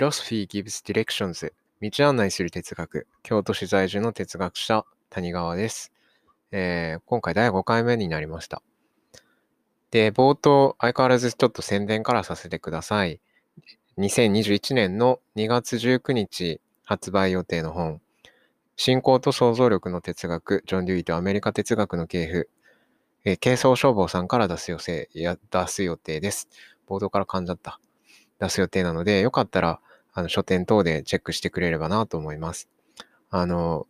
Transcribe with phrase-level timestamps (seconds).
[0.00, 1.52] Philosophy Gives Directions
[1.82, 3.06] 道案内する哲学。
[3.22, 5.92] 京都市在住の哲学者谷川です、
[6.52, 8.62] えー、今回第5回目になりました。
[9.90, 13.20] で冒頭相変わらずちょっと宣伝からさせてください。
[13.98, 18.00] 2021年の2月19日発売予定の本。
[18.76, 22.48] 信仰と想像力の哲学ジョン・デュイとアメリカ哲学の系譜。
[23.26, 26.48] え、軽装消防さんから出す予定や出す予定です。
[26.88, 27.78] 冒頭から噛んじゃった。
[28.38, 29.78] 出す予定なので、よかったら、
[30.12, 32.68] あの、書店等でチェックしてくれればなと思います。
[33.30, 33.86] あの、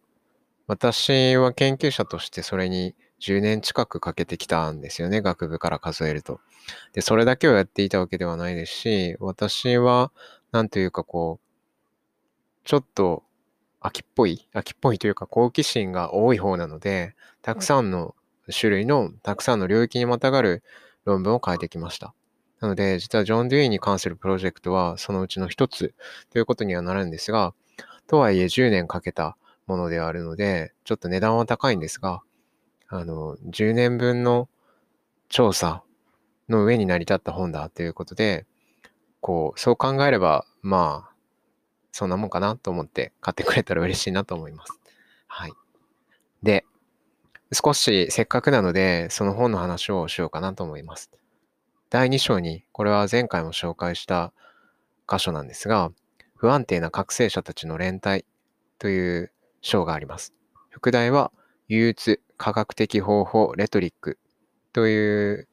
[0.66, 6.40] 私は研究者としてそれに10年近くかけてきたんですよね、学部から数えると。
[6.92, 10.12] で、それだけをやっていたわけではないですし、私は、
[10.52, 11.50] なんというかこう、
[12.64, 13.24] ちょっと
[13.80, 18.14] 秋っぽい、秋っぽいというか好奇心が多い方なので、たくさんの
[18.50, 20.62] 種類のたくさんの領域にまたがる
[21.04, 22.14] 論文を書いてきました。
[22.60, 25.94] なので、実はジョン・デュイに関するプロジェクトはそのうちの一つ
[26.30, 27.54] ということにはなるんですが、
[28.06, 32.22] とはいえ10年かけたものであるので、ちょっと値段は高いんですが、
[32.88, 34.48] あの、10年分の
[35.28, 35.82] 調査
[36.48, 38.46] の上に成り立った本だということで、
[39.20, 41.14] こう、そう考えれば、まあ、
[41.92, 44.80] そんなもんかなと思って買ってくれたら嬉しいなと思います。
[45.26, 45.52] はい。
[46.42, 46.64] で、
[47.52, 51.10] 少しせっかくなので、その本の話をしようかなと思います。
[51.90, 54.32] 第2章に、これは前回も紹介した
[55.08, 55.90] 箇所なんですが、
[56.36, 58.24] 不安定な覚醒者たちの連帯
[58.78, 60.32] という章があります。
[60.70, 61.32] 副題は、
[61.66, 64.20] 憂鬱、科学的方法、レトリック
[64.72, 65.48] という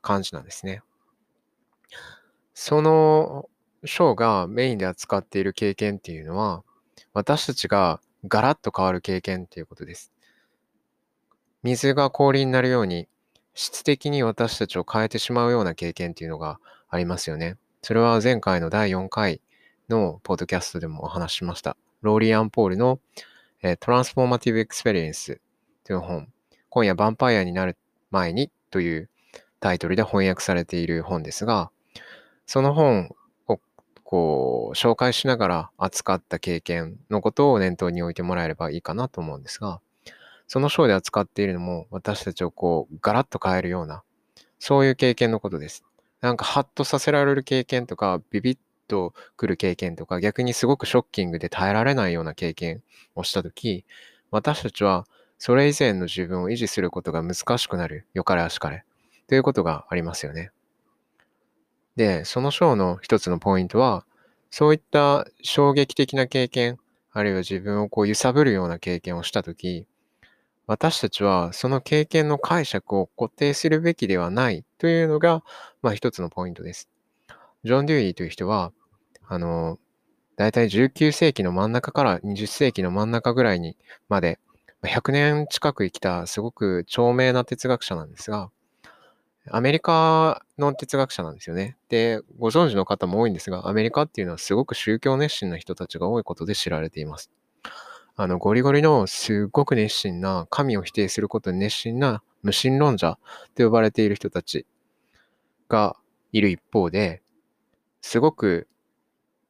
[0.00, 0.82] 感じなんですね。
[2.54, 3.50] その
[3.84, 6.62] 章がメインで扱っている経験っていうのは、
[7.14, 10.12] 私たちがガラッと変わる経験っていうことです。
[11.64, 13.08] 水が氷になるように
[13.60, 17.58] 質的に私たちを変えてしまうような経験っていうのがありますよね。
[17.82, 19.42] それは前回の第4回
[19.90, 21.76] のポッドキャストでもお話ししました。
[22.00, 23.00] ローリー・アン・ポールの、
[23.60, 25.42] え、 Transformative Experience
[25.84, 26.32] という本、
[26.70, 27.76] 今夜ヴァンパイアになる
[28.10, 29.10] 前にという
[29.60, 31.70] タイトルで翻訳されている本ですが、
[32.46, 33.14] その本
[33.46, 33.60] を
[34.04, 39.82] こう紹介しながら扱った経験のことを念頭に置いてもらえればいいかなと思うんですが、
[40.52, 44.02] その章で扱っているのも私たちをこうガラッと変えるような、
[44.58, 45.84] そういう経験のことです。
[46.22, 52.82] なんかハッとさせられる経験とか、ビビッとくる経験とか、逆にすごくショッキングで耐えられないような経験
[53.14, 53.84] をしたとき、
[54.32, 55.06] 私たちは
[55.38, 58.82] それ以前の自分を維持することが難しくなる、よかれあしかれ、
[59.28, 60.50] ということがありますよね。
[61.94, 64.04] で、その章の一つのポイントは、
[64.50, 66.78] そういった衝撃的な経験、
[67.12, 69.86] あるいは自分をこう揺さぶるような経験をしたとき、
[70.66, 75.42] 私たちはその経験の解釈を固定するべきではないというのが、
[75.82, 76.88] まあ一つのポイントです。
[77.64, 78.72] ジョン・デュイーという人は、
[79.28, 79.78] あの、
[80.36, 83.76] 大体19世紀の真ん中から20世紀の真ん中ぐらいに
[84.08, 84.38] まで、
[84.82, 88.50] 100年近く生きたすごく長命な哲学者なんですが、
[89.50, 91.76] アメリカの哲学者なんですよね。
[91.88, 97.30] で、ご存知の方も多いんですが、アメリカっていうのはすごく宗教熱心な人たちが多いことで知られています。
[98.22, 103.18] あの、ゴリゴリのすっごく熱心な、神を否定することに熱心な無神論者
[103.54, 104.66] と呼ばれている人たち
[105.70, 105.96] が
[106.30, 107.22] いる一方で、
[108.02, 108.68] すごく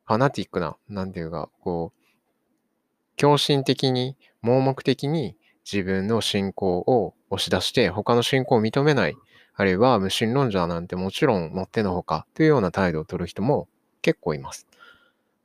[0.06, 9.16] ファナティックな、なんていうか、こう、狂信的に、盲目的に自分の信仰を押し出して、他の信仰を認めない、
[9.56, 13.66] あるいは無神論者なんてもちろんもってのほかというような態度を取る人も
[14.00, 14.68] 結構います。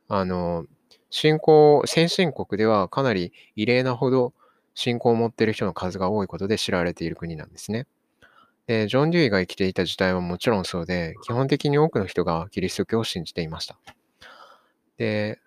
[0.06, 0.66] あの、
[1.10, 4.32] 新興、先進国ではかなり異例なほど
[4.74, 7.86] 信仰を持っている人の数が多いことで知られている国なんですね。
[8.66, 13.78] で、ジョン・デュイが生きていた時代はもちろんそうで、基本的に多くの人がキリスト教を信じていました。
[14.98, 15.38] で、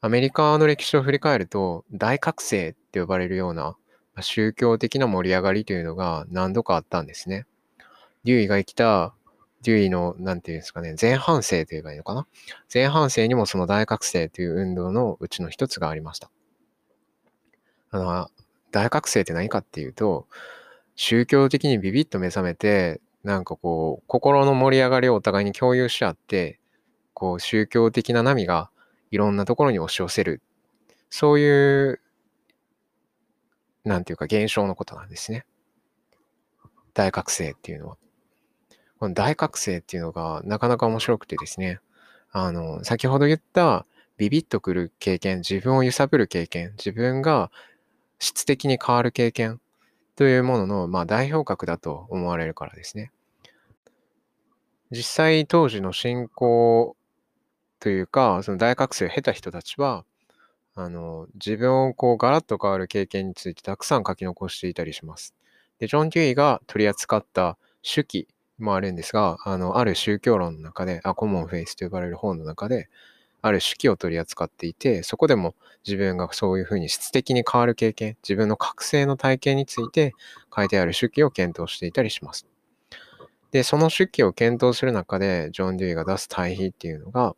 [0.00, 3.76] アメリカの歴史を振り返ると、大覚醒って呼ばれるような
[4.20, 7.46] 宗教的な盛り上がりというのが何度かあったんですね。
[8.24, 9.14] デュイが生きた
[9.62, 12.26] デュイの、なんていうんですかね、前半生と言えばいいのかな？
[12.72, 16.30] 前半生にもその大覚醒という運動のうちの一つがありました。
[17.90, 18.28] あの、
[18.70, 20.26] 大覚醒って何かっていうと、
[20.96, 26.58] 宗教的にビビッと目覚めて、なんかこう、心の盛り上がりをお互いに共有し合って、
[27.14, 28.70] こう、宗教的な波が
[29.10, 30.42] いろんなところに押し寄せる。
[31.08, 32.00] そういう、
[33.84, 35.44] なんていうか現象のことなんですね。
[36.94, 37.96] 大覚醒っていうのは。
[39.02, 41.80] この大覚醒っていうのがなかなか面白くてですね、
[42.30, 43.84] あの、先ほど言った
[44.16, 47.50] ビビッとくる経験、自分を揺さぶる経験、自分が
[48.20, 49.60] 質的に変わる経験
[50.14, 53.10] というものの、まあ、代表格だと思われるからですね。
[54.92, 56.94] 実際当時の信仰
[57.80, 60.04] というか、その大学生を経た人たちは、
[60.76, 65.34] あの、自分をこうガラッと変わる経験についてたくさん書き残していたりします。
[65.80, 68.28] で、ジョン・デュイが取り扱った手記
[68.62, 72.88] もあるんですが、あの、ある宗教論の中で、あコモンフェイスと呼ばれる本の中で、
[73.42, 75.54] ある手記を取り扱っていて、そこでも
[75.84, 80.14] 自分がそういうふうに質的に変わる経験、自分の覚醒の体験について
[80.54, 82.46] 書いてある手記を検討していたりします。
[83.50, 87.34] で、その手記を検討する中で、ジョン・デュイが出す対比っていうのが、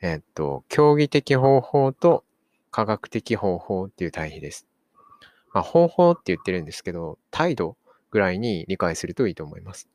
[0.00, 2.24] えっと、競技的方法と
[2.70, 4.66] 科学的方法っていう対比です。
[5.52, 7.76] まあ、方法って言ってるんですけど、態度
[8.10, 9.88] ぐらいに理解するといいと思います。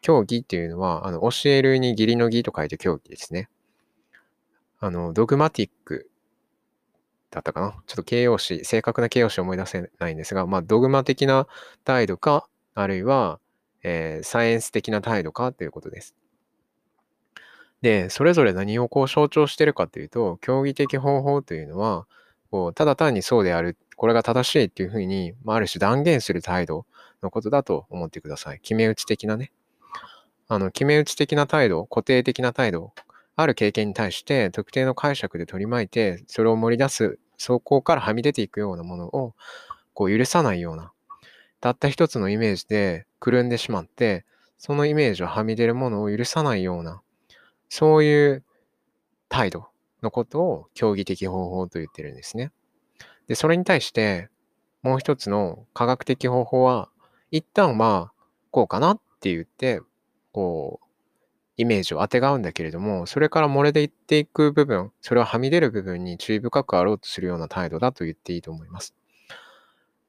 [0.00, 3.48] 競技っていうのは、あの教えるに義理の義と書いて競技ですね。
[4.80, 6.08] あの、ドグマティック
[7.30, 7.82] だったかな？
[7.86, 11.46] ちょっと形容詞、正確な形容詞を思い出せないんですが、まあ、ドグマ的な
[11.84, 13.40] 態度か、あるいは、
[13.82, 16.14] えー、サイエンス的な態度かということです。
[17.82, 22.06] で、それぞれ何をこう象徴してるかというと、競技的方法というのは、
[22.50, 26.86] こうただ単にそうである、これが正しいっていうふうに、まあ、ある種断言する態度
[27.22, 28.60] のことだと思ってください。
[28.60, 29.52] 決め打ち的なね。
[30.48, 32.92] あの、決め打ち的な態度、固定的な態度、
[33.36, 39.34] ある経験に対して特定の解釈で取り巻いて、それを盛り出す、そこからはみ出ていくようなものを、
[39.94, 40.92] こう許さないような、
[41.60, 44.24] たった一つのイメージでくるんでしまって、
[44.58, 47.02] そのイメージをはみ出るものを許さないような、
[47.68, 48.44] そういう
[49.28, 49.68] 態度
[50.02, 52.52] のことを競技的方法と言ってるんですね。
[53.28, 54.30] で、それに対して、
[54.82, 56.90] もう一つの科学的方法は、
[57.30, 58.12] 一旦は
[58.50, 59.82] こうかなって言って、
[60.38, 60.86] こう、
[61.56, 68.94] イメージをあてがうんだけれども、それから漏れていっていく部分、それをはみ出る部分に注意深くあろうとするような態度だと言っていいと思います。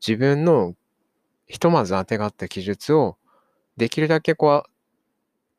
[0.05, 0.75] 自分の
[1.47, 3.17] ひとまずあてがった記述を
[3.75, 4.69] できるだけこう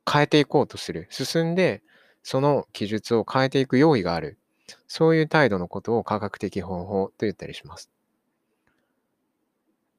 [0.08, 1.08] 変えていこうとする。
[1.10, 1.82] 進んで
[2.22, 4.38] その記述を変えていく用意がある。
[4.86, 7.90] そういう態度のことを科学的方法と言ったりします。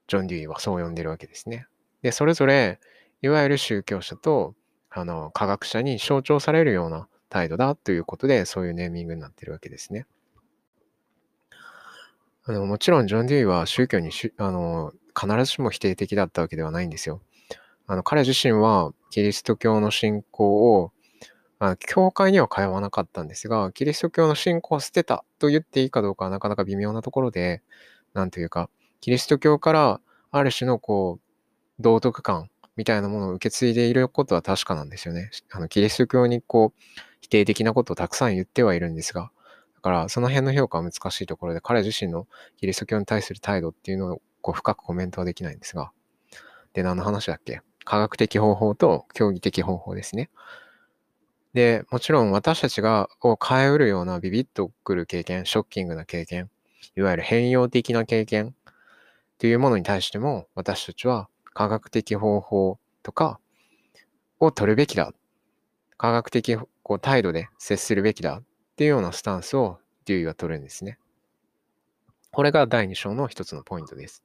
[0.08, 1.68] ジョン・デュイはそう呼んでるわけですね。
[2.02, 2.80] で、それぞれ、
[3.22, 4.56] いわゆる宗教者と
[4.92, 10.06] あの、科学者に象徴されるような態度だということで、そういうネーミングになってるわけですね。
[12.44, 17.22] あのもちろん、ジョン・デュイは宗教にしあの必ずしも否定的だったわけではないんですよ。
[17.88, 20.92] あの彼自身はキリスト教の信仰を
[21.60, 27.62] あ教会には通わなかったんですが、キリスト教の信仰を捨てたと言っていいかどうかはなかなか微妙なところで、
[28.14, 30.02] なんというか、キリスト教から
[30.32, 35.30] ある種のこう、道徳感みたいなものを受け継いでいることは確かなんですよね。
[35.52, 36.82] あのキリスト教にこう
[37.22, 39.32] 否定的なことをたくさん言ってはいるんですが、
[39.76, 42.28] だからその辺の評価は難しいところで、彼自身の
[42.58, 45.92] キリスト教に対する態度っていうのをこう深くコメントはできないんですが。
[46.74, 47.62] で、何の話だっけ？
[47.84, 50.30] 科学的方法と競技的方法ですね。
[51.54, 56.50] で、もちろん私たちがを変えうるようなビビッとくる経験、ショッキングな経験、
[56.96, 58.56] いわゆる変容的な経験
[59.38, 63.40] というものに対しても私たちは科学的方法とか
[64.40, 65.14] を取るべきだ。
[65.98, 68.44] 科学的こう態度で接するべきだっ
[68.76, 70.98] ていうようなスタンスをデューイは取るんですね。
[72.32, 74.24] これが第2章の一つのポイントです。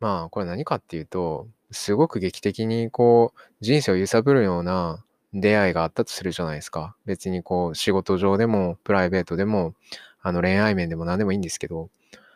[0.00, 6.96] まあ、これ何かっていうと、すごく劇的にこう、人生を揺さぶるような出会いがあったとするじゃないですか。
[7.04, 9.74] 別にこう、仕事上でも、プライベートでも、
[10.22, 11.90] あの恋愛面でも何でもいいんですけど、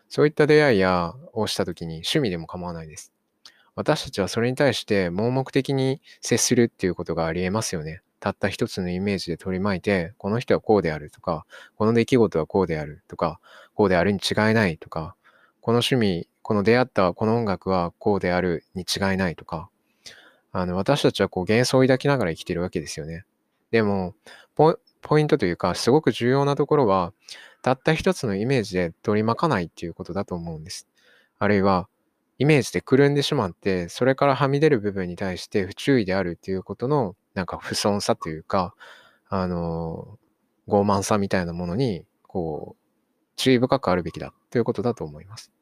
[0.08, 3.13] そういった出会いやをした時に趣味でも構わないです。
[3.76, 8.02] 私たちはそれに対して盲目的に接するっていうことがありえますよね。
[8.20, 11.44] たった一つのイメージで取り巻いて、この人はこうであるとか、
[11.76, 13.38] この出来事はこうであるとか、
[13.74, 15.14] こうであるに違いないとか、
[15.60, 19.68] この趣味、この出会ったこの音楽はこうであるに違いないとか、
[20.52, 23.24] あの私たちはこう幻想を抱きながら生きてるわけですよね。
[23.70, 24.14] でも
[24.54, 27.12] ポ、ポイントというか、すごく重要なところは、
[27.62, 30.88] たった一つのイメージで取り巻かないっていうことだと思うんです。
[31.38, 31.88] あるいは、
[32.38, 38.74] イメージでくるんでしまって、それからはみ出る部分に対して不注意であるっていうことの、なんか不損さというか、
[39.28, 40.18] あの、
[40.68, 42.84] 傲慢さみたいなものに、こう、
[43.36, 45.52] 注意深くあるべきだということだと思います。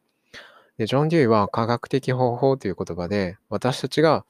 [0.79, 4.25] で、ジョン・デュイは科学的方法という言葉で、私たちが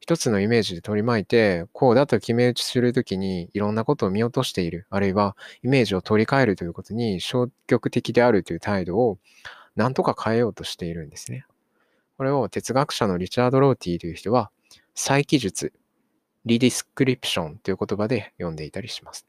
[0.00, 9.18] 一つのイメージで取り巻いて、こうだと決め打ちするときにいろんなことを見落としている、あるいはイメージを取り替えるということに消極的であるという態度を
[9.76, 11.44] 何とか変えようとしているんですね。
[12.20, 14.50] これを哲学者のリチャード・ローティという人は、
[14.94, 15.72] 再記述、
[16.44, 19.26] redescription という言葉で呼んでいたりします。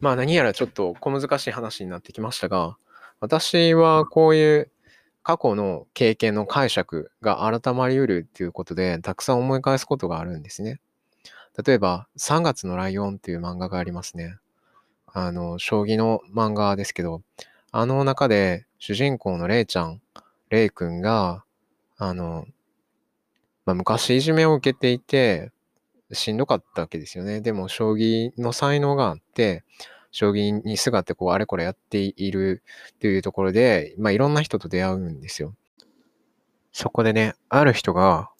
[0.00, 2.76] まあ何やらちょっと小難しい話になってきましたが、
[3.20, 4.72] 私はこういう
[5.22, 10.80] 過去の経験の解釈が改まりうるということで、たくさん思い返すことがあるんですね。
[11.64, 14.38] 例えば、3月のライオンっていう漫画がありますね。
[15.06, 17.22] あの、将棋の漫画ですけど、
[17.70, 20.02] あの中で主人公のレイちゃん、
[20.52, 21.44] レイくんが、
[21.96, 22.46] あの、
[23.64, 25.50] まあ、昔いじめを受けていて、
[26.12, 27.40] しんどかったわけですよね。
[27.40, 29.64] でも、将棋の才能があって、
[30.10, 32.62] 将棋にすがってこう、あれこれやっている
[33.00, 35.54] というところで、まあ、いろんな人と出会うんですよ。
[36.70, 38.30] そこでね、ある人が、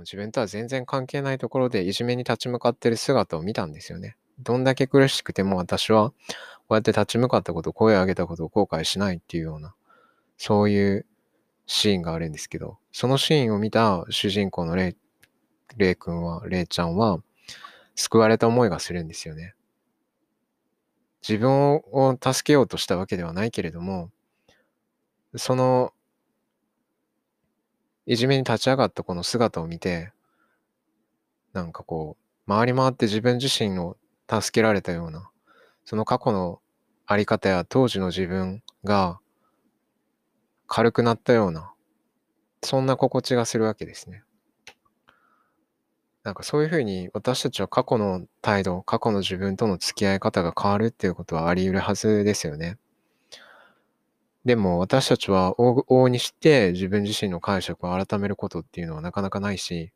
[0.00, 4.16] 自分とは全然関係ないところでいじめに立ち向かってる姿を見たんですよね。
[4.40, 6.14] どんだけ苦しくても私はこ
[6.70, 9.74] うやって立ち向かったこと、声を上げたことを後悔しないっていうような、
[10.38, 11.06] そういう
[11.72, 14.96] シーンがあるんですけど、そのシーンを見た主人公のレイ、
[15.78, 17.18] レイ君は、レイちゃんは、
[17.94, 19.54] 救われた思いがするんですよね。
[21.26, 24.10] 自分を助けようとしたわけではないけれども、
[25.34, 25.94] その、
[28.04, 30.12] いじめに立ち上がったこの姿を見て、
[31.54, 33.96] なんかこう、回り回って自分自身を
[34.28, 35.30] 助けられたような、
[35.86, 36.60] その過去の
[37.06, 39.21] あり方や当時の自分が
[40.74, 41.70] 軽くなったような、
[42.62, 44.24] そんな心地がするわけですね。
[46.22, 52.78] なんかそういうふうに私たちは過去の態度、過去の自分との付き合い方が変わるっていうことはあり得るはずですよね。
[54.46, 59.92] でも私たちは往々にして自分自身の解釈を改めることっていうのはなかなかないし、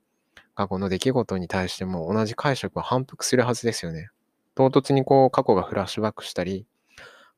[0.54, 4.10] 過去の出来事に対しても同じ解釈を反復するはずですよね。
[4.54, 6.66] 唐突にこう過去がフラッシュバックしたり、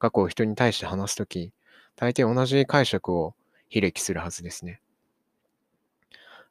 [0.00, 1.52] 過去を人に対して話すとき、
[1.98, 3.34] 大抵同じ解釈を
[3.68, 4.80] 披歴するはずですね。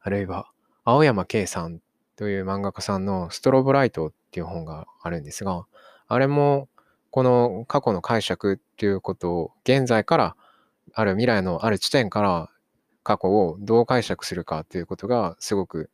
[0.02, 0.50] あるいは、
[0.84, 1.80] 青山圭さん
[2.16, 5.64] という漫画家さんのストロボライトっていう本があるんですが、
[6.06, 6.68] あれも
[7.10, 10.36] この過去の解釈っていうことを現在から
[10.92, 12.50] ある未来のある地点から
[13.02, 15.88] 過去をどう解釈するかっていうことがすごく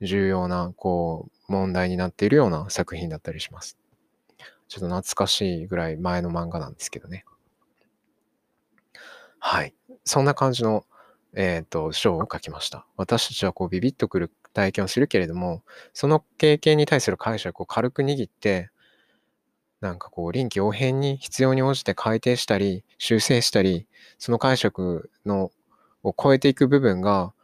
[0.00, 3.78] 重要なこう問題になっているような作品だったりします。
[4.66, 7.24] ちょっと懐かしいぐらい前の漫画なんですけどね。
[9.44, 9.74] はい。
[10.04, 10.84] そんな感じの、
[11.34, 12.86] えっ、と、章を書きました。
[12.96, 18.70] 私たちはこうビビッとくる体験をするけれども、その経験に対する解釈を軽く握って、
[19.80, 25.50] なんかこう臨機応変に必要に応じて改定したり、修正したり、その解釈の
[26.04, 27.34] を超えていく部分が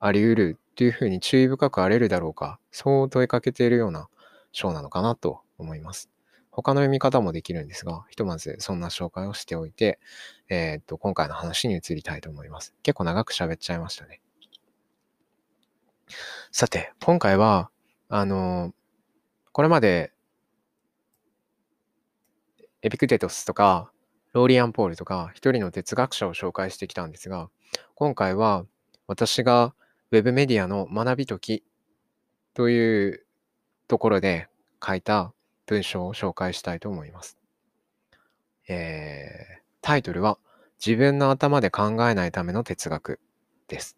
[0.00, 4.08] あり得るっていうふうに注意深くあれるだろうか、そう問いかけているような
[4.50, 6.13] 章なのかなと思います。
[6.56, 9.98] 他の読み方もできるんですが、ひとまずそんな紹介をしておいて、
[10.48, 12.74] えー、っと、今回の話に移りたいと思います。
[12.82, 14.20] 結構長く喋っちゃいましたね。
[16.52, 17.70] さて、今回は、
[18.08, 18.72] あの、
[19.50, 20.12] これまで、
[22.82, 23.90] エピクテトスとか、
[24.32, 27.50] ローリアン・ポールとか、一人の哲学者を紹介してきたんですが、
[27.96, 28.64] 今回は
[29.06, 29.74] 私が
[30.12, 31.64] Web メディアの学びとき
[32.54, 33.26] という
[33.88, 34.48] ところで
[34.84, 35.32] 書いた
[35.66, 37.38] 文章を紹介したいと思います。
[38.68, 40.38] えー、タイトルは
[40.84, 43.20] 自分の頭で考えないための哲学
[43.68, 43.96] です。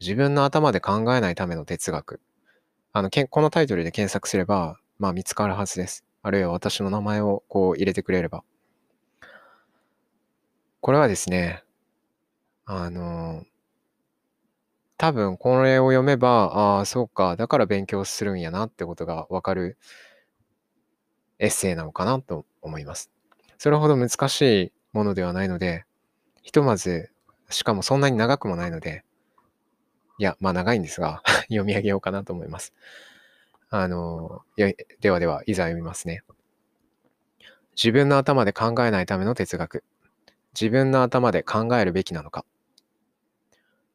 [0.00, 2.20] 自分の頭で考えないための哲学。
[2.92, 6.04] あの、このタイトルで検索すれば、まあ見つかるはずです。
[6.22, 8.44] あるいは私の名前をこう入れてくれれば。
[10.80, 11.62] これはですね、
[12.64, 13.44] あの、
[14.96, 19.78] 多分これを読めば、ああ、そうか、だから勉強するんやなってことがわかる
[21.38, 23.10] エッセイなのかなと思います。
[23.58, 25.84] それほど難しいものではないので、
[26.42, 27.10] ひとまず、
[27.50, 29.04] しかもそんなに長くもないので、
[30.18, 32.72] いや、まあ長いんですが 読み上げようかなと思います。
[33.70, 36.22] あの、ではでは、いざ読みますね。
[37.76, 39.84] 自分の頭で考えないための哲学。
[40.58, 42.44] 自分の頭で考えるべきなのか。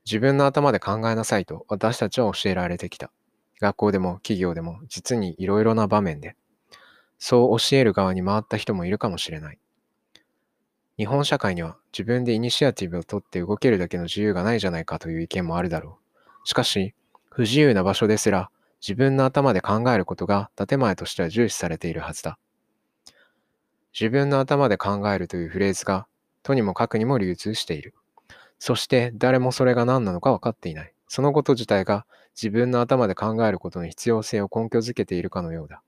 [0.05, 3.11] 自分の頭で考えなさいと私たちは教えられてきた。
[3.59, 6.35] 学校でも企業でも実にいろいろな場面で。
[7.25, 9.57] そう教える側に回った人もいるかもしれない。
[10.97, 15.99] 日本社会には自分でイニシアティブを取って動けるだけの自由がないじゃないかという意見もあるだろ
[16.43, 16.47] う。
[16.47, 16.93] しかし、
[17.29, 18.51] 不自由な場所ですら
[18.81, 22.37] 自分の頭で考えることが建前としては重視されているはずだ。
[23.97, 26.07] 自分の頭で考えるというフレーズが
[26.43, 27.93] とにもかくにも流通している。
[28.59, 30.93] そして誰もそれが何なのか分かっていない。
[31.07, 35.81] そのこと自体が自分の頭で考えることの必要性を根拠づけているかのようだ。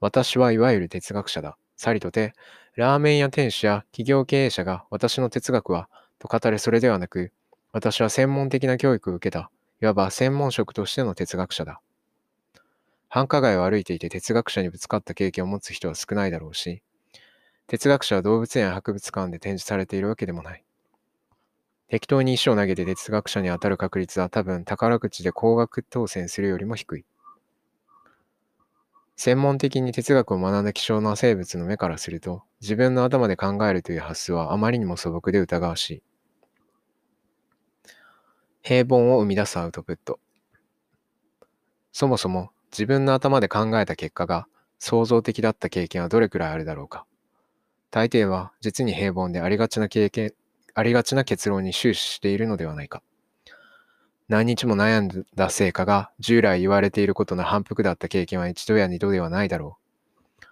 [0.00, 1.56] 私はいわゆる哲学者だ。
[1.76, 2.32] さりとて、
[2.74, 5.88] ラーメン屋店主や企業経営者が私の哲学は、
[6.18, 7.32] と語るそれではなく、
[7.72, 9.50] 私は専門的な教育を受けた、
[9.80, 11.80] いわば専門職としての哲学者だ。
[13.08, 16.82] 繁華街を歩いていて哲学者にぶつかった経験を持つ人は少ないだろうし、
[17.66, 20.64] 哲学者は動物園や博物館で展示されているわけでもない。
[21.88, 27.04] 適当に石を投げて哲学者に当たる確率は多分宝くじで高額当選するよりも低い。
[29.18, 36.02] 専門的に哲学を学んだ希少な生物の目からすると、自分の頭で考えるという発想はあまりにも素朴で疑わしい。
[38.62, 40.20] 平凡を生み出すアウトプット。
[41.90, 44.46] そもそも自分の頭で考えた結果が
[44.78, 47.04] 創造的だった経験はどれくらいあるだろうか。
[47.90, 50.32] 大抵は実に平凡でありがちな経験、
[50.74, 53.02] ありがちな結論に終始しているのではないか。
[54.28, 60.44] 何日も悩んだ成果が従来言われていることの反復だった経験は一度や二度ではないだろう。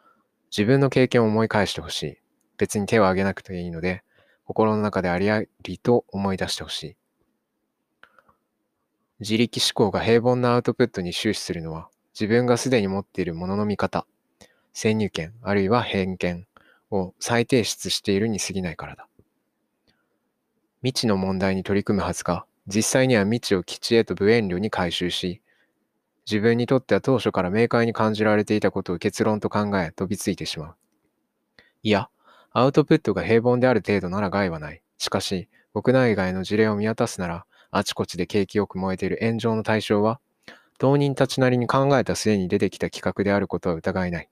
[0.50, 2.16] 自分の経験を思い返してほしい。
[2.56, 4.02] 別に手を挙げなくていいので、
[4.47, 6.97] 心の中でありありと思い出してほしい。
[9.21, 14.06] 自力思考が平凡なアウトプットに終始するのは、自分がすでに持っているものの見方、
[14.73, 16.47] 先入観、あるいは偏見
[16.90, 19.09] を再提出しているに過ぎないからだ。
[20.83, 25.40] 未知の問題に取り組むはずが、実際には未知を基地へと無遠慮に回収し、
[26.30, 30.76] 自分にとっては当初から明快に感じられていたことを結論と考え飛びついてしまう。
[31.85, 32.08] いや、
[32.52, 34.82] アウトプットが平凡である程度なら害はない。
[34.99, 40.20] しかし、国内外の事例を見渡すなら、あちこちで景気よく燃えている炎上の対象は、
[40.78, 44.28] 当人たちなりに考えた末に出てきた企画であることは疑いない。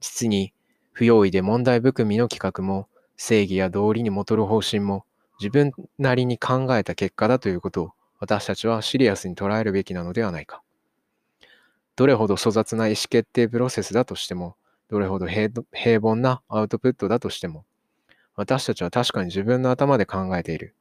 [0.00, 0.52] 実に、
[0.92, 5.04] 不用意で問題含みの企画も、正義や道理にもとる方針も、
[5.40, 10.62] 自分なりに考えた結果だということを私たちはシリアスに捉えるべきなのではないか。
[11.96, 14.56] どれほど粗雑な意思決定プロセスだとしても、
[14.88, 15.50] どれほど平
[16.00, 17.64] 凡なアウトプットだとしても、
[18.34, 20.74] 私たちは確かに自分の頭で考えている。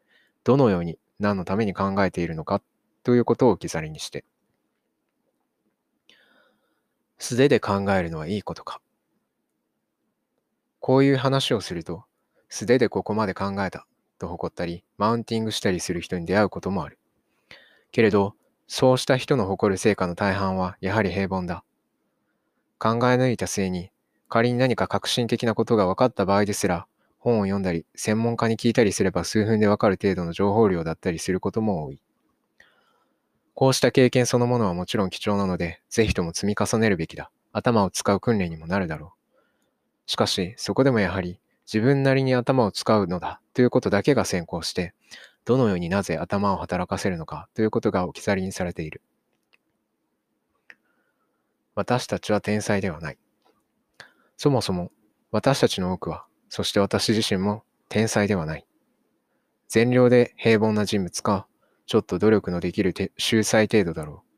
[0.43, 2.61] どのように、何のために考えているのか
[3.03, 4.25] ということを置き去りにして。
[7.19, 8.81] 素手で考えるのはいいことか。
[10.79, 12.05] こういう話をすると、
[12.49, 13.85] 素手でここまで考えた
[14.23, 16.97] と誇ったり、マウンティングしたりする人に出会うこともある。
[17.91, 18.35] けれど、
[18.67, 21.63] そうした人の誇る成果の大半はやはり平凡だ。
[22.79, 23.91] 考え抜いた末に、
[24.29, 26.87] 仮に何か革新的なことが分かった場合ですら、
[27.19, 31.99] 本を読んだり、専門家に聞いたりすれば数分で分かる程度の情報量だったりすることも多い。
[33.53, 37.29] こうした経験そのものはもちろん貴重なので、ぜひとも積み重ねるべきだ。
[37.51, 39.13] 頭を使う訓練にもなるだろ
[40.07, 40.11] う。
[40.11, 44.93] しかし、そこでもやはり、自分なりに頭を使うのだということだけが先行して、
[45.45, 49.01] どのようになぜ頭を働かせるのかということが置き去りにされている。
[51.75, 53.17] 私たちは天才ではない。
[54.37, 54.91] そもそも
[55.31, 58.67] 私たちの多くは、そして私自身も天才ではない。
[59.67, 61.47] 善良で平凡な人物か、
[61.87, 64.33] ちょっと努力のできる秀才程度だろう。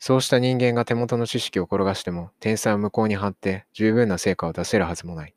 [0.00, 5.35] そうした人間が手元の知識を転がしても天才を向こうに張って十分な成果を出せるはずもない。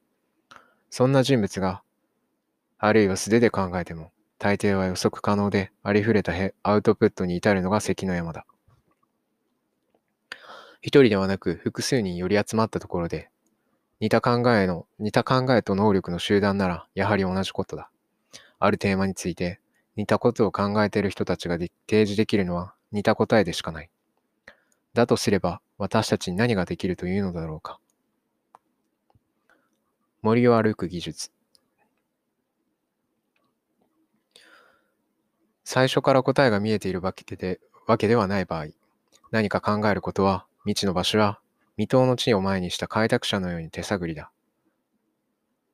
[0.89, 1.81] そんな人物が、
[2.77, 8.45] あるいは素手で考えても、大抵は予測可能でありふれたアウトプットに至るのが関の山だ。
[10.81, 13.29] 一人ではなく複数人寄り集まったところで、
[13.99, 17.91] 似た考えの、似た考えと能力の集団なら、やはり同じことだ。
[18.59, 19.59] あるテーマについて、
[19.97, 23.89] 似たことを考えている人たちが提示できるのは似た答えでしかない。
[24.93, 27.79] だとすれば、私たちに何ができるというのだろうか。
[30.21, 31.31] 森を歩く技術。
[35.63, 38.67] 最初から答えが見えているわけでわけではない場合、
[39.31, 41.39] 何か考えることは未知の場所や
[41.77, 44.31] 未踏の地を前にした開拓者のように手探りだ。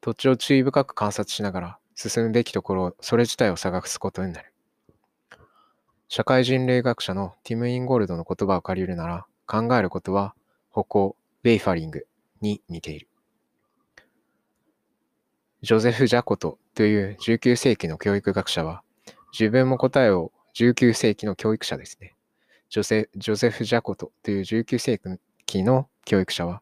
[0.02, 4.54] 土地を注意深く観察しながら進むべきところそれ自体を探すことになる。
[6.08, 10.36] 社会人類学者のティム・インゴールドの言葉を借りるなら、考えることは
[10.70, 12.06] 歩行、ウェイファリング
[12.42, 13.08] に似ている。
[15.66, 18.84] ジョゼフ・ジャコトという19世紀の教育学者は、
[19.32, 22.14] 自分も答えを19世紀の教育者ですね。
[22.70, 25.02] ジョセジョゼフ・ジャコトという19世
[25.48, 26.62] 紀の教育者は、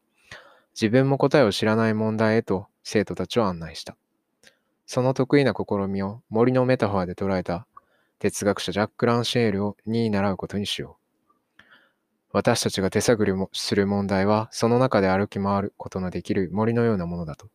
[0.74, 3.98] 自分も答えを知らない問題へと生徒たちを案内した。
[4.86, 7.68] その得意な試みを森のメタファーで捉えた
[8.20, 10.98] 哲学者ジャック・ランシェールをに習うことにしよ
[11.60, 11.64] う。
[12.32, 17.50] 私たちが手探りもする問題は、その中で歩き回ることのできる森のようなものだと。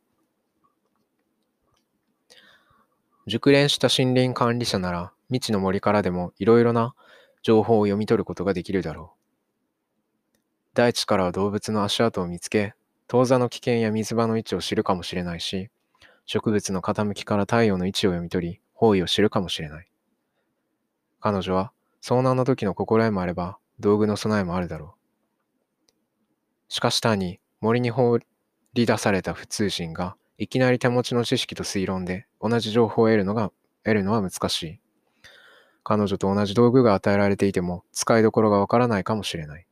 [3.28, 6.94] 熟練した森林管理者なら未知の森からでもいろいろな
[7.42, 9.18] 情報を読み取ることができるだろう。
[10.72, 12.74] 大地からは動物の足跡を見つけ、
[13.06, 15.68] 当座の危険や水場の位置を知るかもしれないし、
[16.24, 19.90] 植物の傾きから太陽の位置を読み取り、方位を知るかもしれない。
[21.20, 25.92] 彼女は遭難の時の心得もあれば、道具の備えもあるだろう。
[26.68, 28.18] しかし単に森に放
[28.72, 33.50] り出された普通人がいきなり手持ちの知識と推論で同じ情報を得るのが、
[33.82, 34.80] 得るのは難しい。
[35.82, 39.66] 彼女と同じ道具が与えられていても使いどころがわからないかもしれない。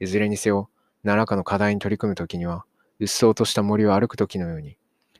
[0.00, 0.70] いずれにせよ、
[1.02, 2.64] 何らかの課題に取り組むときには、
[2.98, 4.78] うっそうとした森を歩くときのように、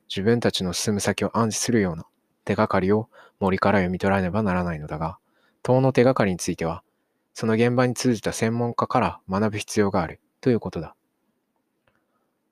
[0.09, 2.07] 自分たちの進む先を暗示するような
[2.47, 5.19] 手がかりを森から読み取らねばならないのだが、
[5.62, 6.83] 塔の手がかりについては、
[7.35, 10.95] その現場に通じた専門家から学ぶ必要があるということだ。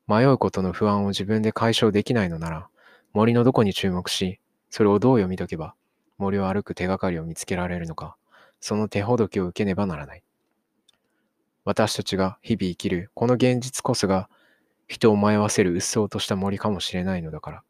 [0.08, 2.68] 迷うことの不安を自分で解消できないのなら、
[3.12, 4.40] 森のどこに注目し、
[4.70, 5.74] それをどう読み解けば、
[6.16, 8.16] 森を歩く手がかりを見つけられるのか、
[8.58, 10.22] その手ほどきを受けねばならない。
[11.64, 14.30] 私たちが日々生きるこの現実こそが、
[14.86, 17.62] 人を迷わせる鬱蒼とした森かもしれないのだから。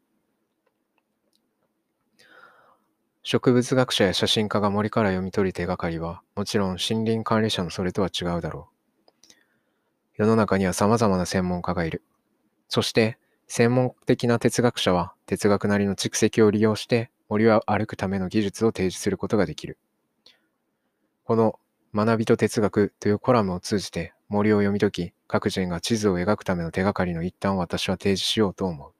[3.23, 9.33] 植物学者や写真家が森から読み取る手がかりは、もちろん森林管理者のそれとは違うだろう。
[10.15, 12.01] 世の中には様々な専門家がいる。
[12.69, 19.79] そして、専門的な哲学者は哲学なりの蓄積を利用して森を歩くための技術を提示することができる。
[21.23, 21.59] この
[21.95, 28.93] 学びと哲学というコラムを通じて森を読み解き、各人が地図を描くための手がかりの一端を私は提示しようと思う。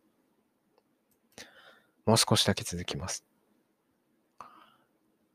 [2.07, 3.23] もう少しだけ続きます。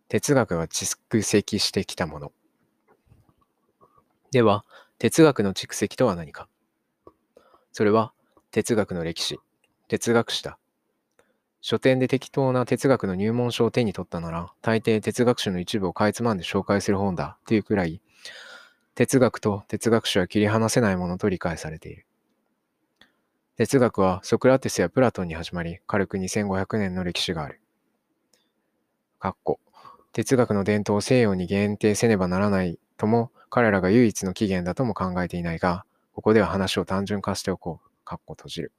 [0.09, 2.33] 哲学が蓄積してきたもの。
[4.33, 4.65] では、
[4.99, 6.49] 哲学の蓄積とは何か
[7.75, 8.14] それは、
[8.55, 9.41] 哲学の歴史、
[9.89, 10.61] 哲学史だ。
[11.61, 18.01] 書店で適当な哲学の入門書を手に取ったなら、大抵哲学史の一部をかいつまんで紹介する本だというくらい、
[18.95, 22.07] 哲学と哲学史は切り離せないものと理解されている。
[23.57, 27.61] 哲学はソクラテスやプラトンに始まり、軽く2500年の歴史がある。
[29.19, 29.59] かっこ
[30.13, 37.94] 哲学の伝統を西洋に限定せねばならないとも、彼らが唯一の起源だとも考えていないが、ここでは話を単純化しておこう。
[38.05, 38.73] かっこ閉じる。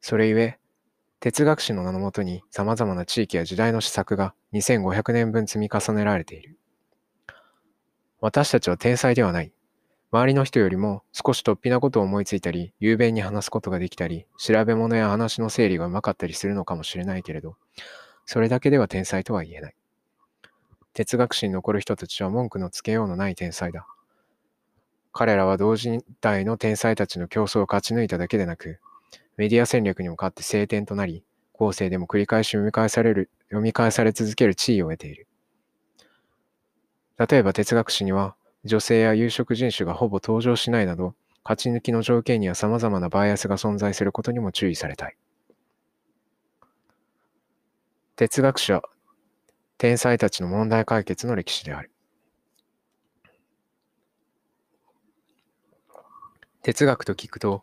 [0.00, 0.58] それゆえ、
[1.20, 6.56] 哲学史の名のもとに様々な地域や時代の施策が2500年分積み重ねられている。
[8.20, 9.52] 私たちは天才ではない。
[10.10, 17.56] 周りの人よりも少し突飛なことを思いついたり、雄弁に話すことができたり、調べ物や話の整理がうまかったりするのかもしれないけれど、
[18.24, 19.74] それだけでは天才とは言えない。
[20.94, 23.86] 哲学史に残る人たちは文句のつけようのない天才だ。
[25.18, 28.78] 彼らは同時代の天才たちの競争を勝ち抜いただけでなく、
[29.36, 35.26] メディア戦略にも勝って晴天となり、後世でも繰り返し読み返される、読み返され続ける地位を得ている。
[37.16, 45.16] 例えば哲学史には、女性や有色人種がほぼ登場しないなど、勝ち抜きの条件には様々なバイアスが存在することにも注意されたい。
[48.14, 48.82] 哲学者、
[49.78, 51.90] 天才たちの問題解決の歴史である。
[56.68, 57.62] 哲学と聞くと、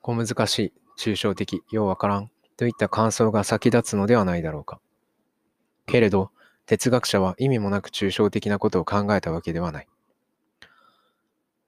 [0.00, 4.80] 小難しい、抽象的、ようわからんといった感想が先立つのではないだろうか。
[5.84, 6.30] けれど、
[6.64, 9.88] 哲学者は意味もなく抽象的なことを考えたわけではない。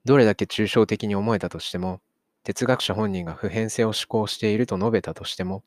[0.06, 2.00] どれだけ抽象的に思えたとしても、
[2.42, 5.62] 哲学者本人が普遍性を思考していると述べたとしても、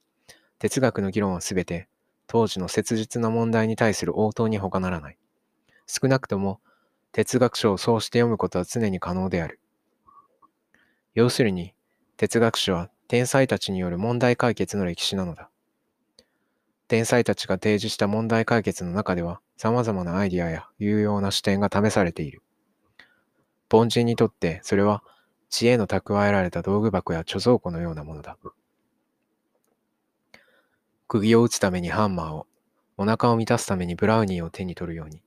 [0.58, 1.88] 哲学の議論はすべて
[2.26, 5.20] 当時の切実な問題に対する応答に他ならない。
[5.86, 6.62] 少なくとも
[7.12, 9.61] 哲学書をそうして読むことは常に可能である。
[11.14, 11.74] 要するに、
[12.18, 15.50] 哲学史は天才たちによる問題解決の歴史なのだ。
[16.88, 22.42] 天才たちが提示した問題解決の中では、様々なアイディアや有用な視点が試されている。
[23.72, 25.04] 凡人にとってそれは
[25.50, 28.38] 知恵の蓄えられた道具箱や貯蔵庫のようなものだ。
[31.08, 32.48] 釘を打つためにハンマーを、
[32.96, 35.22] お腹を満たすためにブラウニーを手に取るように、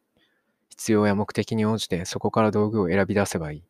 [0.71, 3.65] 必要や目的に応じてそこから道具を選び出せばいい。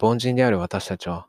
[0.00, 1.26] 凡人である私たちは、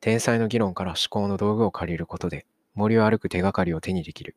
[0.00, 4.36] 天才の議論から思考の道具を借りることで、森を歩く手がかりを手にできる。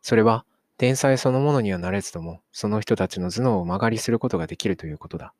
[0.00, 0.44] それは、
[0.78, 5.34] 天才そのものにはなれずとも、その人たちの頭脳を曲がりすることができるということだ。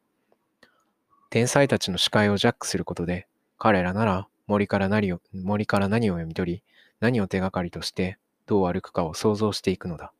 [1.30, 6.62] 天才たちの視界をジャックすることで、彼らなら森から何を森から何を読み取り、
[6.98, 10.12] 何を手がかりとしてどう歩くかを想像していくのだ。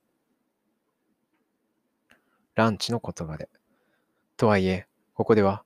[2.55, 3.49] ランチの言葉で。
[4.37, 5.65] とはいえ、ここでは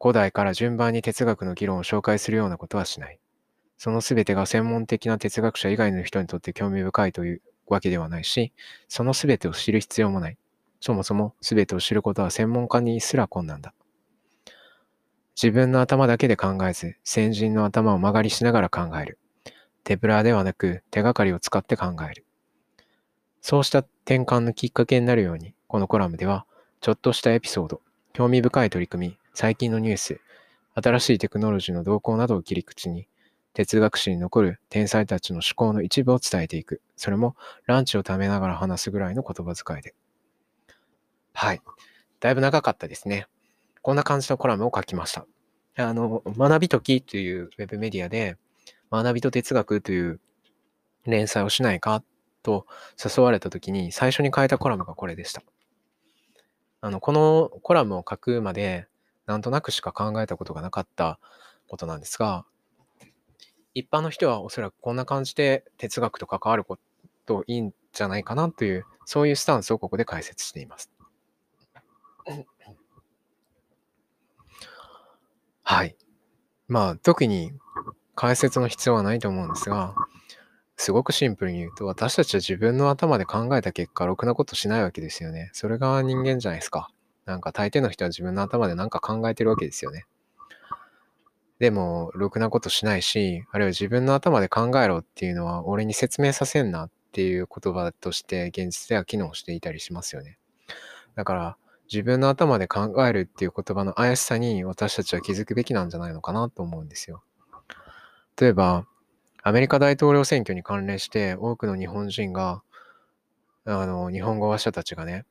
[0.00, 3.18] 古代から順番に哲学の議論を紹介するようなことはしない。
[3.76, 8.52] そのすべてが専門的な哲学者以外の人にとって興味深いというわけではないし、
[8.88, 10.38] そのすべてを知る必要もない。
[10.80, 13.74] そもそもすべてを知ることは専門家にすら困難だ。
[15.40, 19.18] 自分の頭だけで考えず、先人の頭を曲がりしながら考える。
[19.84, 22.24] 手ぶらではなく手がかりを使って考える。
[23.42, 26.46] そうした転換のきっかけになるように、このコラムでは、
[26.80, 27.80] ちょっとしたエピソード、
[28.12, 30.20] 興味深い取り組み、最近のニュース、
[30.74, 33.08] 新しいテクノロジーの動向などを切り口に、
[33.52, 36.80] 哲学史に残る天才たちの思考の一部を伝えていく。
[36.96, 39.94] それもランチを食べながら話すぐらいの言葉遣いで。
[41.32, 41.60] はい。
[42.20, 43.26] だいぶ長かったですね。
[43.82, 45.26] こんな感じのコラムを書きました。
[45.76, 48.36] あの、学びときというウェブメディアで、
[48.90, 50.20] 学びと哲学という
[51.06, 52.02] 連載をしないか
[52.42, 52.66] と
[53.02, 55.42] 誘われた時に最初に書いたコラムがこれでした。
[56.82, 58.86] あの、このコラムを書くまで
[59.30, 61.20] なんとなくしか考えたことがなかった
[61.68, 62.44] ことなんですが、
[63.74, 66.78] 一般の人はおそらくこんな感じで哲学と関わるこ
[67.26, 70.90] といいんじゃないかなという、そういうスタンスをここで解説しています。
[75.62, 75.96] はい。
[76.66, 77.52] まあ、特に
[78.16, 79.94] 解説の必要はないと思うんですが、
[80.76, 85.50] すごくシンプルに言うと、私たちは自分の頭で考えた結果、ろくなことしないわけですよね。
[85.52, 86.90] それが人間じゃないですか。
[87.30, 90.04] なんか大抵の人は自分の頭で何か考えてるわけですよね。
[91.60, 100.38] でも、ろくなことしないし、あるいは自分の頭で考えろっていうのは、俺に説明させんなっていう言葉として現実では機能していたりしますよね。
[101.14, 101.56] だから、
[101.92, 107.22] 自分の頭で考えるっていう言葉の怪しさに私たちは気づくべきなんじゃないのかなと思うんですよ。
[108.40, 108.86] 例えば、
[109.42, 112.62] アメリカ大統領選挙に関連して多くの日本人が、
[113.64, 115.26] あの、日本語話者たちがね、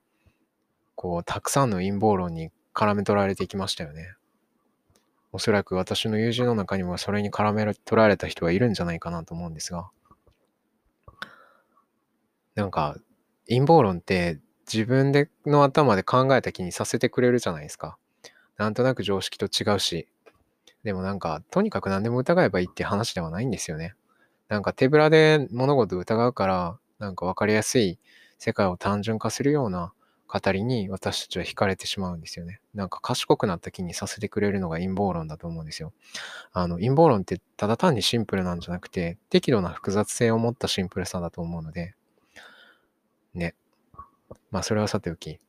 [1.02, 4.16] こう、たくさんの陰謀論に絡め取られていきましたよね。
[5.32, 9.90] おそらく私の友人の中にもそれに絡め取られた人がいるんじゃないかなと思うんですが、
[12.56, 12.98] なんか、
[13.48, 17.98] 陰謀論って自分での頭で考えた気にさせてくれるじゃないですか。
[18.58, 20.10] なんとなく常識と違うし、
[20.84, 23.96] でもなんか、とにかく何でも疑えばいいって話ではないんですよね。
[24.50, 28.00] なんか手ぶらで物事を疑うから、なんか分かりやすい
[28.38, 29.94] 世界を単純化するような
[30.32, 32.62] 語りに私たちは惹かれてしまうんですよね。
[32.76, 35.92] なんか賢くなった気にさせてくれるのが陰謀論だと思うんですよ。
[36.54, 41.96] あの陰謀論ってただ単にシンプルなんじゃなくて、適度な複雑性を持ったシンプルさだと思うので、
[43.34, 43.56] ね。
[44.52, 45.40] まあそれはさておき。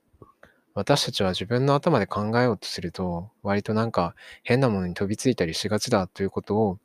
[0.72, 4.14] 私たちは自分の頭で考えようとすると、割となんか
[4.44, 6.78] 変なものに飛びついたりしがちだということを、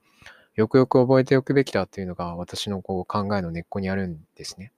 [0.56, 4.74] よくよく覚えておくべきだというのが私のこう考えの根っこにあるんですね。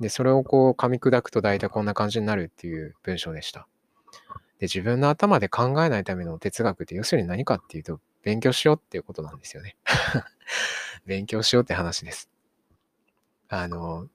[0.00, 3.66] で、それをこう噛み砕くと大体こんな感じになるっていう文章でした。
[4.58, 9.76] で、自分の頭で考えないための哲学って要するに何かっていうと、勉強しようっていうことなんですよね。
[11.06, 12.28] 勉強しようって話です。
[13.48, 14.08] あの、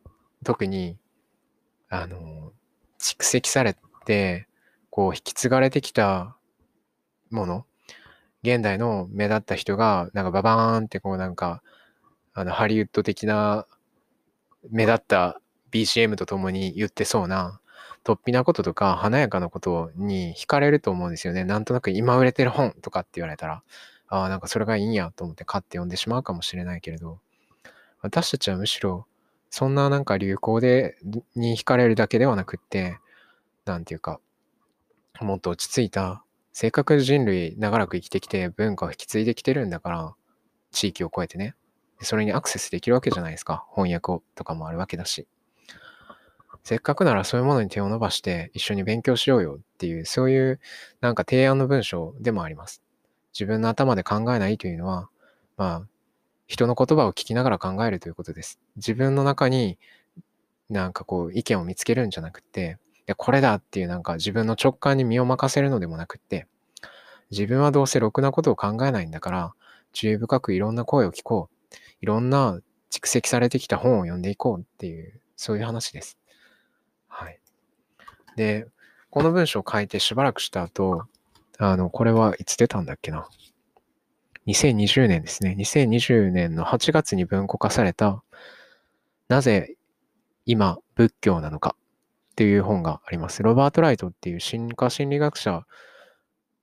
[0.43, 0.97] 特に、
[1.89, 2.53] あの、
[2.99, 4.47] 蓄積されて、
[4.89, 6.37] こう引き継がれてきた
[7.31, 7.65] もの、
[8.43, 11.63] 現代の目立った人が、なんかババーンってこうなんか、
[12.33, 13.65] あの、ハリウッド的な
[14.69, 15.41] 目立った
[15.73, 17.59] BGM とともに言ってそうな、
[18.03, 21.43] 突飛なこととか華やかなことに惹かれると思うんですよね。
[21.43, 23.63] なんとなく今売れてる本とかって言われたら、
[24.07, 27.19] ああ、なんかそれがいいんやと思って買って読んでしまうかもしれないけれど、
[28.01, 29.07] 私たちはむしろ
[29.55, 30.97] そんななんか流行で、
[31.35, 32.97] に惹かれるだけではなくって、
[33.65, 34.19] なんていうか、
[35.21, 40.15] もっと落ち着いた、せっかく人類長らく生きてきて文化を引き継いできてるんだから、
[40.71, 41.53] 地域を超えてね。
[42.01, 43.67] それにアクセスできるわけじゃないですか。
[43.75, 45.27] 翻訳をとかもあるわけだし。
[46.63, 50.59] せっかくならそういうものに手を伸ばして一緒に勉強しようよっていう、そういう
[51.01, 52.81] なんか提案の文章でもあります。
[53.33, 55.09] 自分の頭で考えないというのは、
[55.57, 55.87] まあ、
[56.47, 58.59] 人の言葉を聞きながら考えるということです。
[58.75, 59.77] 自分の中に
[60.69, 66.47] なんかこう意見を見つけるんじゃなくて、いやこれだっていうなんか自分の直感に身を任せるのでもなくって、
[67.31, 69.53] 自分はどうせろくなことを考えないんだから、
[69.91, 71.75] 注意深くいろんな声を聞こう。
[72.01, 72.59] いろんな
[72.91, 76.17] 蓄積されてきた本を読んでいこうっていう、そういう話です。
[78.35, 78.67] で、
[79.09, 81.05] この文章を書いてしばらくした後、
[81.59, 83.27] あの、これはいつ出たんだっけな
[84.47, 85.55] ？2020年ですね。
[85.57, 88.23] 2020年の8月に文庫化された、
[89.29, 89.75] なぜ
[90.45, 91.75] 今仏教なのか
[92.31, 93.43] っていう本があります。
[93.43, 95.65] ロバート・ライトっていう進化心理学者、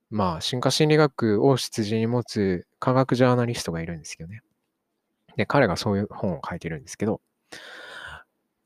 [0.09, 4.41] まあ、進化心理学を出自に持つ科学ジャーナリストがいるんですけどね。
[5.37, 7.21] で、彼がそういう本を書いてるんですけど、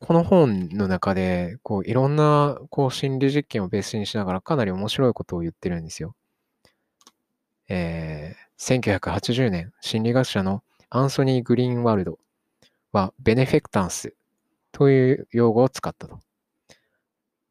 [0.00, 6.14] この本の中で、こう、いろんな、こう、心理実験をベースにしながら、かなり面白いことを言ってるんですよ。
[7.68, 12.18] えー、1980年、心理学者のアンソニー・グリーンワールド
[12.92, 14.14] は、ベネフェクタンス
[14.70, 16.20] という用語を使ったと。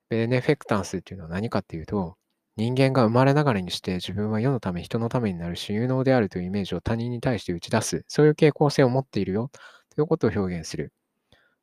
[0.09, 2.15] ベネフェクタンスっていうのは何かっていうと、
[2.57, 9.49] 人間が生まれながらにして自分は世のため、人のためになるし、有能であるというイメージを他人に対して打ち出す、そういう傾向性を持っているよ
[9.95, 10.93] ということを表現する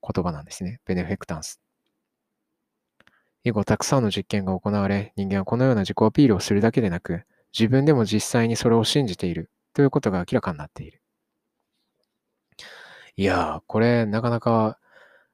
[0.03, 0.81] 言葉なんですね。
[0.85, 1.61] ベネフェクタンス。
[3.45, 7.25] 以後、たくさんの実験が行われ、人間はこのような自己アピールをするだけでなく、
[7.59, 11.03] 自分でも実際にそれを信じているということが明らかになっている。
[13.17, 14.79] いやー、これなかなか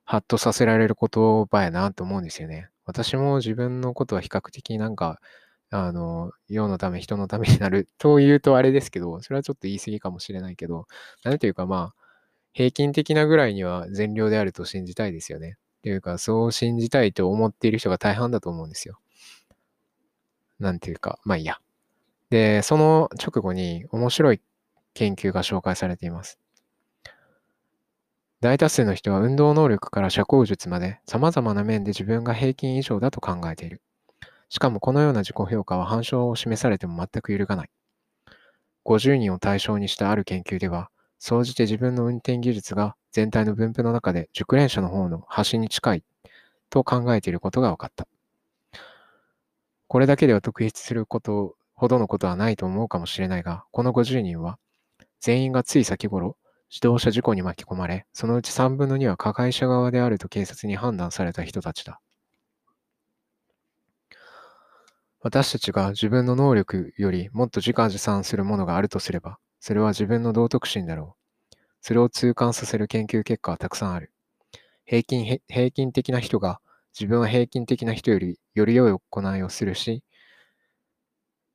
[0.05, 2.71] ハッとさせられる言葉やなと思うんですよね。
[2.87, 5.21] 私も自分のことは比較的なんか
[5.71, 10.87] あの、世のため、人のためになるというとあれですけど、それはちょっと言い過ぎかもしれないけど、
[11.25, 12.08] なんというかまあ、
[12.53, 15.57] 平均的なぐらいには善良であると信じたいですよね。
[15.83, 18.99] というか、そう信じたいと思っている人が大半だと思うんですよ。
[20.59, 21.59] なんていうか、まあいいや。
[22.31, 24.41] で、その直後に面白い
[24.95, 26.39] 研究が紹介されています。
[28.41, 33.83] 大多数の人は運動能力から社交術まで様々な面で自分が平均以上だと考えている。
[34.49, 37.71] しかもこのような自己評価は反証を示されても全く揺るがない。
[38.85, 46.05] 50人を対象にしたある研究では、総じて自分の運転技術が全体の分布の中で熟練者の方の端に近い
[46.71, 48.07] と考えていることが分かった。
[49.89, 54.59] これだけでは特筆することほどのことはないと思うかもしれないが、この50人は
[55.21, 56.37] 全員がつい先頃
[56.71, 62.01] 自動車事故に巻き込まれ、そのうち3分の2は加害者側であると警察に判断された人たちだ。
[65.21, 71.17] 私たちが自分の能力よりもっと自家自賛するものがあるとすれば、それは自分の道徳心だろ
[71.53, 71.57] う。
[71.81, 74.13] それを痛感させる研究結果はたくさんある。
[74.85, 76.61] 平均平均的な人が
[76.99, 80.03] 自分は平均的な人よりより良い行いをするし、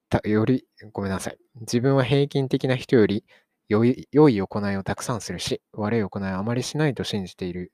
[0.10, 1.38] たより、ごめんなさい。
[1.62, 3.26] 自分は平均的な人より
[3.68, 7.74] 良い良い行いをたくさんするし、悪い行いをあまりしないと信じている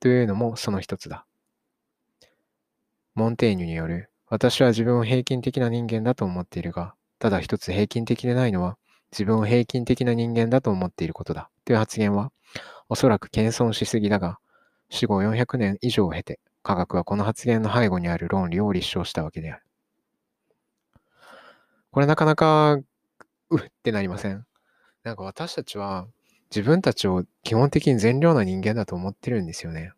[0.00, 1.26] というのもその一つだ。
[3.14, 8.78] モンテーニュによる私は自分を平均的な人間だと思っているが、ただ一つ平均的でないのは、
[9.12, 11.50] 自分を平均的な人間だと思っていることだ。
[11.64, 12.32] という発言は、
[12.88, 14.38] おそらく謙遜しすぎだが、
[14.90, 19.62] 死後400年以上を経て、科学はこの発言の背後にある論理を立証したわけである。
[21.90, 22.74] これなかなか、
[23.50, 24.44] うってなりません
[25.04, 26.08] なんか私たちは
[26.50, 29.92] 自分たちを基本的に善良な人間だと思ってるんですよね。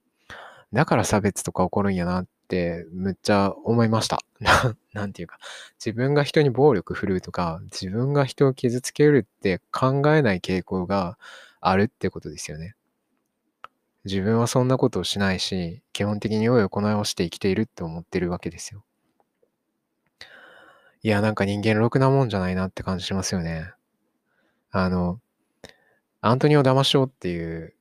[0.73, 4.21] だから差別とか起こるんやなっってむっちゃ思いました。
[4.95, 5.39] なんていうか、
[5.85, 11.19] 自分が人に暴力振るうとか、自分が人を傷つけるって考えない傾向が
[11.61, 12.77] あるってことですよね。
[14.05, 18.85] 自分はそんなことをしないし、基本的に良い行いをして生きているって思ってるわけですよ。
[21.03, 23.73] いや、なんか人間ろくなもんじゃないなって感じしますよね。
[24.71, 25.21] あの、
[26.21, 27.75] アントニオ・ダマシオっていう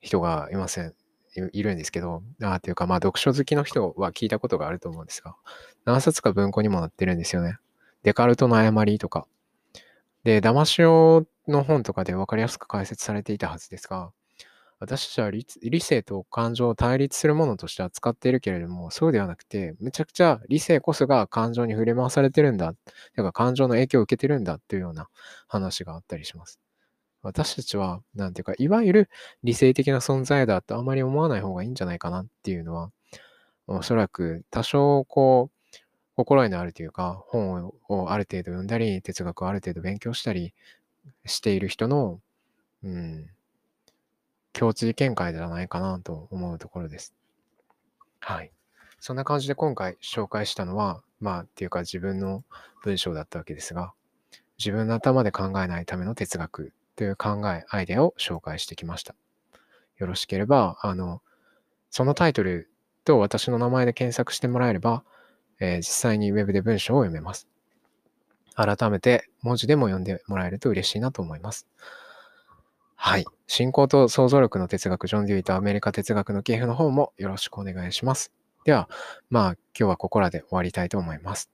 [0.00, 0.94] 人がいません。
[1.34, 5.36] いるんですけど、あというか、まあ、読書好きの人は聞いたことがあると思うんですが、
[5.84, 7.58] 何冊か文庫にも載ってるんですよね。
[8.02, 9.26] デカルトの誤りとか。
[10.24, 14.12] で、ダマシオの本とかで分かりやすく解説されていたはずですが、
[14.78, 22.66] 私たちは理性と感情を対立するものとして扱っているけれども、そうではなくて、むちゃくちゃ理性こそが感情に振り回されてるんだ。
[22.66, 22.74] だ
[23.14, 25.08] から感情の影響を受けてるんだっていうような
[25.46, 26.58] 話があったりします。
[27.22, 29.10] 私たちは、なんていうか、いわゆる
[29.44, 32.90] 理性的な存在だとあまり思わない方がいいんじゃないかなっていうのは、
[33.66, 35.68] おそらく多少こう、
[36.14, 40.52] 心得のあるというか、本をある程度読んだり、哲学をある程度勉強したり
[41.24, 42.20] している人の、
[42.82, 43.30] うん、
[44.52, 47.14] 共通見解ではないかなと思うところです。
[48.20, 48.52] はい。
[49.00, 52.44] そんな感じで今回紹介したのは、まあ、っていうか自分の
[52.82, 53.92] 文章だったわけですが、
[54.58, 59.14] 自分の頭で考えないための哲学という考え、アイデアを紹介してきました。
[59.98, 61.22] よろしければ、あの、
[61.90, 62.70] そのタイトル
[63.04, 65.04] と私の名前で検索してもらえれば、
[65.60, 67.46] えー、実際に Web で文章を読めます。
[68.54, 71.66] 改めて文字でも読んでもらえると嬉しいなと思います。
[72.96, 73.24] はい。
[73.46, 78.32] 信仰と想像力の哲学、ジョン・デュイとアメリカ哲学の系譜の方もよろしくお願いします。
[78.64, 78.88] では、
[79.28, 81.50] まあ、今日はここらで終わりたいと思います。